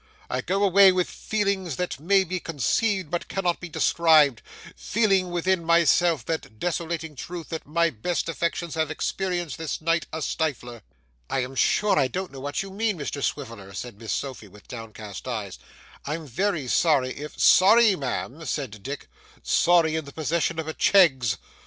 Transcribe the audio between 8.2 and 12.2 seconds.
affections have experienced this night a stifler!' 'I am sure I